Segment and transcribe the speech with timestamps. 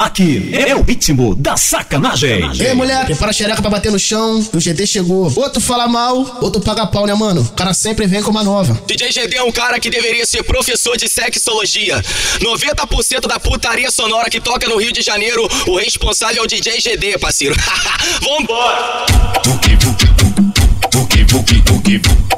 [0.00, 2.50] Aqui é o ritmo da sacanagem.
[2.58, 4.42] Ei, mulher, prepara a xereca pra bater no chão.
[4.52, 5.30] O GD chegou.
[5.36, 7.42] Outro fala mal, outro paga pau, né, mano?
[7.42, 8.80] O cara sempre vem com uma nova.
[8.86, 12.02] DJ GD é um cara que deveria ser professor de sexologia.
[12.40, 16.80] 90% da putaria sonora que toca no Rio de Janeiro, o responsável é o DJ
[16.80, 17.54] GD, parceiro.
[18.22, 19.04] Vambora!
[19.44, 20.06] Buki, buki,
[20.90, 21.58] buki, buki,
[21.98, 22.31] buki,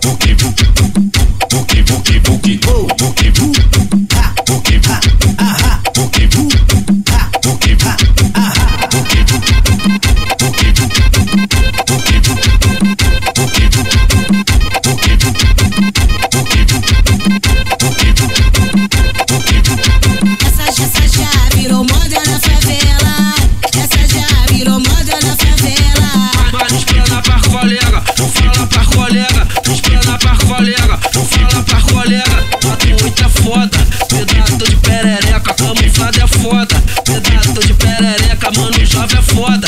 [39.16, 39.63] é foda.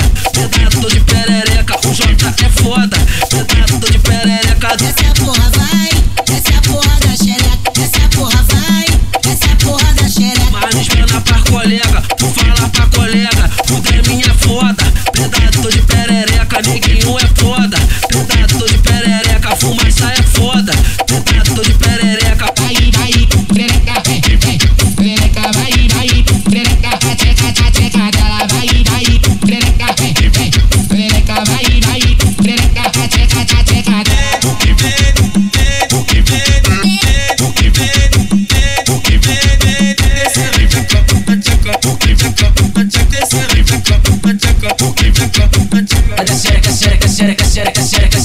[47.17, 48.21] que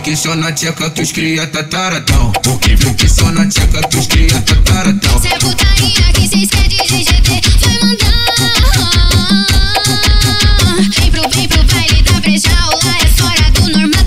[0.00, 2.32] Flique, só na tcheca que os cria tá taradão.
[2.42, 5.16] Flique, só na tcheca que os cria tá taradão.
[5.16, 8.10] Essa é putaria que cês querem de GT, vai mandar.
[10.98, 14.00] Vem pro, vem pro baile da Brejal, lá é fora do normal.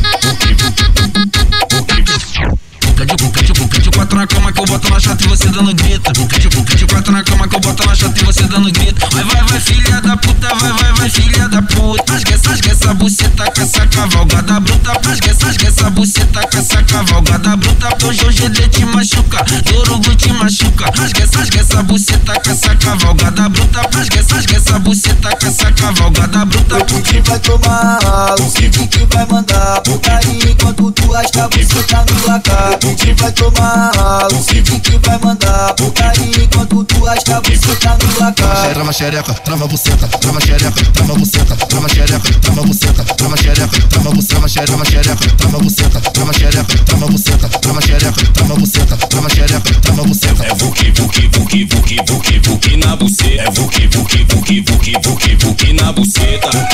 [2.81, 5.27] Buca de buca de buca de quatro na cama que eu boto na chata e
[5.27, 6.13] você dando grito.
[6.13, 8.71] Buca de buca de quatro na cama que eu boto na chata e você dando
[8.71, 9.07] grito.
[9.11, 10.82] Vai, vai, vai, filha da puta, vai, vai,
[14.03, 14.91] cavalgada bruta.
[15.05, 18.05] Rasga essa, rasga essa buceta com essa cavalgada bruta.
[18.05, 20.85] Hoje GD te machuca, Dorugo te machuca.
[21.21, 23.81] Essa, rasga essa buceta com essa cavalgada bruta.
[23.93, 26.77] Rasga essa, rasga essa buceta com essa cavalgada bruta.
[26.77, 32.05] O que vai tomar, o Cid que vai mandar Putaria enquanto tu rasga, você tá
[32.09, 36.02] no lacar O que vai tomar, o Cid que vai mandar Putaria
[37.13, 42.39] rasga, você tá no lacar Trava xereca, trava buceta, trava xereca, trava buceta, trava xereca,
[42.41, 47.81] trava buceta, trava xereca, trava buceta, trava xereca, trava buceta, trava xereca, trava buceta, trava
[47.81, 50.43] xereca, trava buceta, trava xereca, trava buceta.
[50.43, 53.43] É vuki, vuki, vuki, vuki, vuki, vuki na buceta.
[53.43, 56.72] É vuki, vuki, vuki, vuki, vuki, vuki na buceta.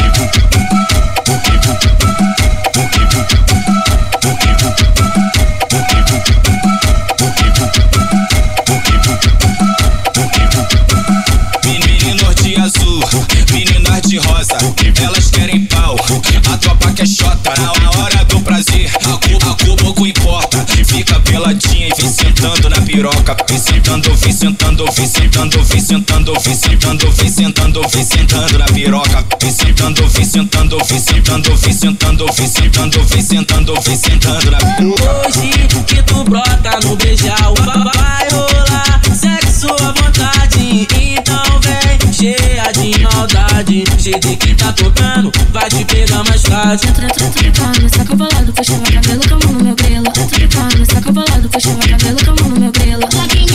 [20.86, 23.36] Fica peladinha e vem sentando na piroca.
[23.48, 28.66] Vem sentando, vem sentando, vem sentando, vem sentando, vem sentando, vem sentando, vem sentando na
[28.66, 29.26] piroca.
[29.42, 34.58] Vem sentando, vem sentando, vem sentando, vem sentando, vem sentando, vem sentando, vem sentando na
[34.58, 35.28] piroca.
[35.28, 43.00] Hoje que tu brota no beijal Vai rolar sexo à vontade Então vem cheia de
[43.04, 44.74] maldade GD que tá
[45.52, 49.22] Vai te pegar mais tarde Entra, entra, entra, pá, me saca bolado, puxa meu cabelo
[49.28, 50.06] com a mão no meu grelo.
[50.08, 53.49] Entra, pá, me saca bolado, puxa meu cabelo com a mão no meu grelo.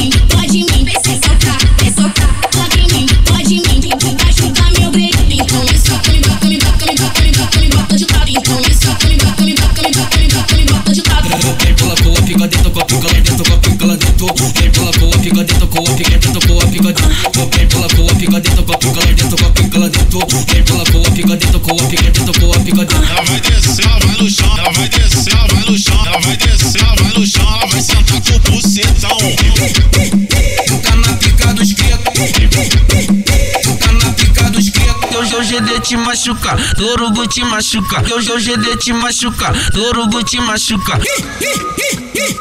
[35.84, 40.98] Te machuca, Torugo te machuca, que hoje o GD te machuca, Torugo te machuca.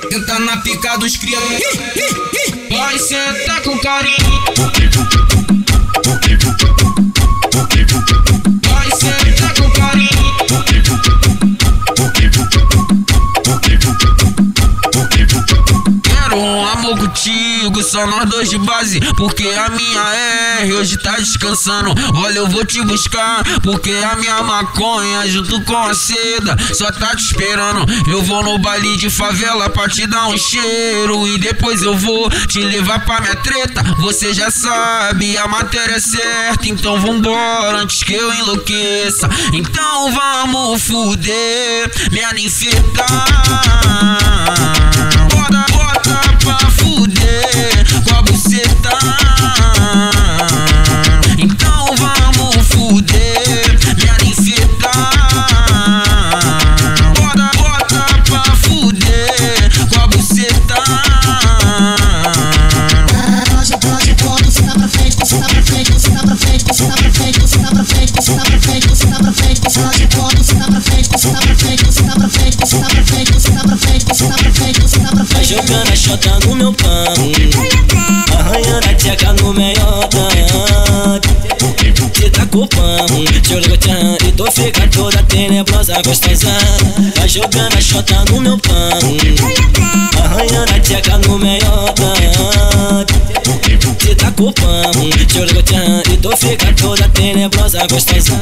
[0.10, 1.40] Tenta na pica dos cria.
[2.72, 4.83] Vai sentar com carinho.
[17.94, 19.00] Só nós dois de base.
[19.16, 20.02] Porque a minha
[20.62, 21.94] R hoje tá descansando.
[22.16, 23.44] Olha, eu vou te buscar.
[23.62, 27.86] Porque a minha maconha, junto com a seda, só tá te esperando.
[28.10, 31.28] Eu vou no baile de favela pra te dar um cheiro.
[31.28, 33.84] E depois eu vou te levar pra minha treta.
[34.00, 36.68] Você já sabe, a matéria é certa.
[36.68, 39.30] Então vambora antes que eu enlouqueça.
[39.54, 43.06] Então vamos fuder, minha ninfeta.
[75.54, 77.14] Jogando a chota no meu pão.
[78.40, 80.28] Arranhando a tcheca no meiota
[82.16, 83.06] Cê tá com pão.
[83.44, 86.50] Tchorotchan E tu fica toda tenebrosa, gostosa.
[87.16, 88.74] Vai jogando a chota no meu pão.
[90.24, 92.14] Arranhando a tcheca no meiota
[94.00, 94.92] Cê tá com pão.
[95.28, 98.42] Tchorotchan E tu fica toda tenebrosa, gostosa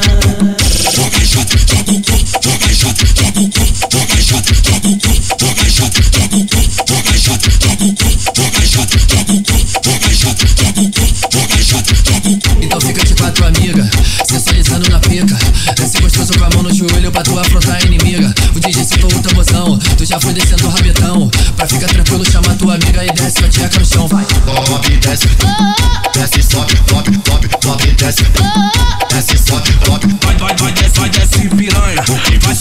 [12.62, 13.90] Então fica de quatro, amiga,
[14.30, 15.38] sensualizando na pica.
[15.76, 18.34] Desce gostoso com a mão no joelho pra tu afrontar a inimiga.
[18.56, 21.30] O DJ citou o tamborzão, tu já foi descendo o rabetão.
[21.56, 24.26] Pra ficar tranquilo, chama tua amiga e desce a tcheca no chão, vai.
[24.68, 25.28] Sobe, desce,
[26.14, 28.24] desce, sobe, sobe, sobe, sobe, desce,
[29.10, 30.21] desce, sobe, sobe.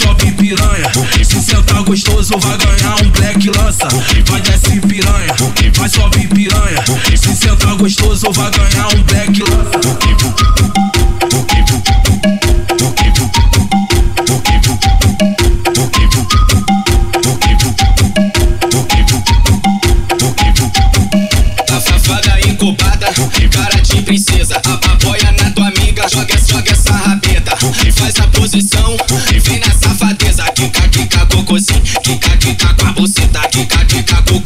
[0.00, 0.90] Sobe piranha.
[1.22, 3.88] Se sentar gostoso, vai ganhar um black lança.
[4.26, 5.34] Vai, desce piranha.
[5.74, 6.84] Vai, sobe piranha.
[7.16, 10.79] Se sentar gostoso, vai ganhar um black lança.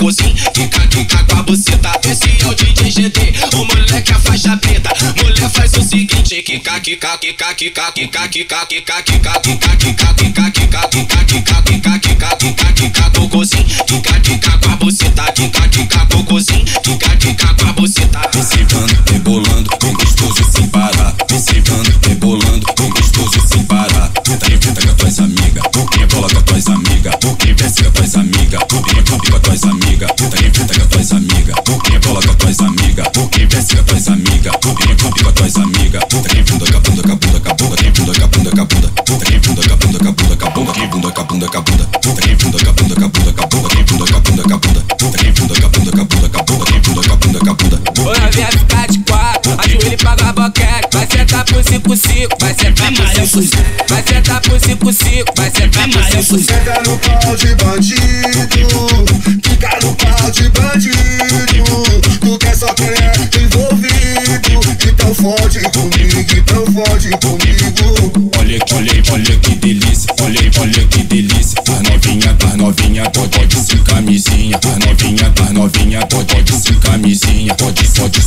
[0.04, 0.34] Cocôzinho.
[0.52, 2.00] Kika, kika com a buceta.
[2.04, 3.18] Esse é o DJ GD,
[3.54, 4.90] o moleque é faixa preta.
[5.16, 10.88] Mulher faz o seguinte: Kika, kika, kika, kika, kika, kika, kika, kika, kika, kika, kika,
[10.88, 13.84] kika, kika, kika, kika, kika, kika, kika, cocôzinho.
[13.86, 15.32] Kika, kika com a buceta.
[15.32, 16.64] Kika, kika, cocôzinho.
[16.82, 18.20] Kika, kika com a buceta.
[18.32, 21.14] Descivando, rebolando, bem gostoso sem parar.
[21.28, 24.10] Descivando, rebolando, bem gostoso sem parar.
[24.50, 25.64] E tenta com as tuas amigas,
[25.96, 27.93] rebola com as tuas amigas, com as tuas
[51.64, 53.56] sentar pro 5-5, vai sentar pro 5
[53.88, 58.00] Vai sentar pro 5-5, vai sentar pro 5 Fica no pau de bandido,
[59.42, 61.84] fica no pau de bandido.
[62.20, 68.30] Tu quer só quem é envolvido, então fode comigo, então fode comigo.
[68.38, 71.62] Olha, olha, olha que delícia, olha, olha que delícia.
[71.68, 74.56] As novinha, as novinha, pode, pode sem camisinha.
[74.56, 77.54] As novinha, as novinha, pode, pode sem camisinha.
[77.54, 78.22] Pode, pode,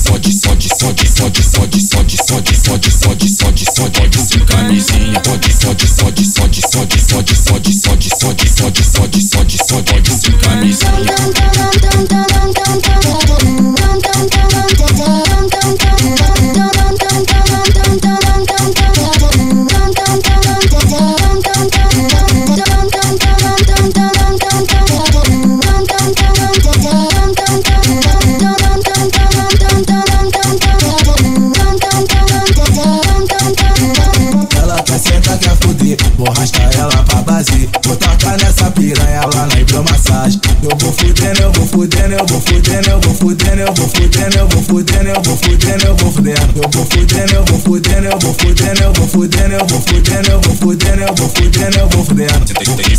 [42.14, 45.86] eu vou fudendo, eu vou fudendo, eu vou fudendo, eu vou fudendo, eu vou fudendo,
[45.86, 46.38] eu vou fudendo, eu vou fudendo.
[46.58, 50.30] Eu vou fudendo, eu vou fudendo, eu vou fudendo, eu vou fudendo, eu vou fudendo,
[50.30, 52.46] eu vou fudendo, eu vou fudendo, eu vou fudendo.
[52.76, 52.97] Tem